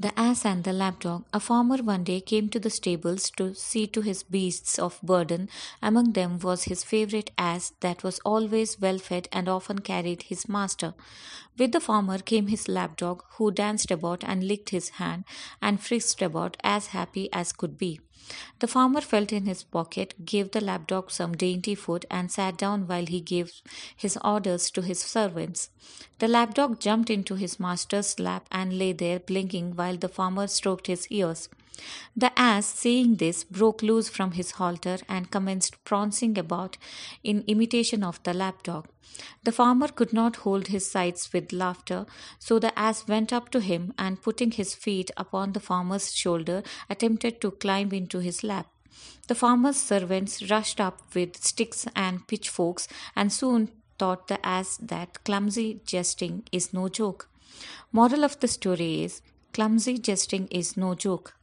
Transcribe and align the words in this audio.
The 0.00 0.16
Ass 0.16 0.44
and 0.44 0.62
the 0.62 0.72
Lapdog. 0.72 1.24
A 1.32 1.40
farmer 1.40 1.78
one 1.78 2.04
day 2.04 2.20
came 2.20 2.48
to 2.50 2.60
the 2.60 2.70
stables 2.70 3.30
to 3.30 3.52
see 3.52 3.88
to 3.88 4.00
his 4.00 4.22
beasts 4.22 4.78
of 4.78 5.00
burden. 5.02 5.48
Among 5.82 6.12
them 6.12 6.38
was 6.38 6.64
his 6.64 6.84
favourite 6.84 7.32
ass 7.36 7.72
that 7.80 8.04
was 8.04 8.20
always 8.24 8.80
well 8.80 8.98
fed 8.98 9.28
and 9.32 9.48
often 9.48 9.80
carried 9.80 10.22
his 10.22 10.48
master. 10.48 10.94
With 11.58 11.72
the 11.72 11.80
farmer 11.80 12.18
came 12.18 12.46
his 12.46 12.68
lapdog, 12.68 13.24
who 13.38 13.50
danced 13.50 13.90
about 13.90 14.22
and 14.22 14.46
licked 14.46 14.70
his 14.70 14.90
hand 14.90 15.24
and 15.60 15.80
frisked 15.80 16.22
about 16.22 16.56
as 16.62 16.88
happy 16.88 17.28
as 17.32 17.52
could 17.52 17.76
be. 17.76 17.98
The 18.60 18.66
farmer 18.66 19.00
felt 19.00 19.32
in 19.32 19.46
his 19.46 19.62
pocket, 19.62 20.14
gave 20.24 20.50
the 20.50 20.60
lapdog 20.60 21.10
some 21.10 21.36
dainty 21.36 21.74
food, 21.74 22.06
and 22.10 22.30
sat 22.30 22.56
down 22.56 22.86
while 22.86 23.06
he 23.06 23.20
gave 23.20 23.52
his 23.96 24.18
orders 24.24 24.70
to 24.72 24.82
his 24.82 25.00
servants. 25.00 25.70
The 26.18 26.28
lapdog 26.28 26.80
jumped 26.80 27.10
into 27.10 27.34
his 27.34 27.60
master's 27.60 28.18
lap 28.18 28.46
and 28.50 28.78
lay 28.78 28.92
there 28.92 29.20
blinking 29.20 29.76
while 29.76 29.96
the 29.96 30.08
farmer 30.08 30.46
stroked 30.46 30.86
his 30.88 31.06
ears. 31.08 31.48
The 32.16 32.36
ass, 32.38 32.66
seeing 32.66 33.16
this, 33.16 33.44
broke 33.44 33.82
loose 33.82 34.08
from 34.08 34.32
his 34.32 34.52
halter 34.52 34.98
and 35.08 35.30
commenced 35.30 35.82
prancing 35.84 36.36
about 36.38 36.76
in 37.22 37.44
imitation 37.46 38.02
of 38.02 38.22
the 38.24 38.34
lapdog. 38.34 38.86
The 39.44 39.52
farmer 39.52 39.88
could 39.88 40.12
not 40.12 40.36
hold 40.36 40.68
his 40.68 40.90
sides 40.90 41.32
with 41.32 41.52
laughter, 41.52 42.06
so 42.38 42.58
the 42.58 42.76
ass 42.78 43.06
went 43.08 43.32
up 43.32 43.50
to 43.50 43.60
him 43.60 43.94
and, 43.98 44.22
putting 44.22 44.52
his 44.52 44.74
feet 44.74 45.10
upon 45.16 45.52
the 45.52 45.60
farmer's 45.60 46.14
shoulder, 46.14 46.62
attempted 46.90 47.40
to 47.40 47.52
climb 47.52 47.92
into 47.92 48.18
his 48.18 48.42
lap. 48.44 48.66
The 49.28 49.34
farmer's 49.34 49.76
servants 49.76 50.50
rushed 50.50 50.80
up 50.80 51.14
with 51.14 51.36
sticks 51.42 51.86
and 51.94 52.26
pitchforks 52.26 52.88
and 53.14 53.32
soon 53.32 53.70
taught 53.98 54.28
the 54.28 54.44
ass 54.44 54.76
that 54.78 55.24
clumsy 55.24 55.80
jesting 55.84 56.44
is 56.52 56.72
no 56.72 56.88
joke. 56.88 57.28
Moral 57.92 58.24
of 58.24 58.38
the 58.40 58.48
story 58.48 59.02
is 59.02 59.22
clumsy 59.52 59.98
jesting 59.98 60.46
is 60.48 60.76
no 60.76 60.94
joke. 60.94 61.34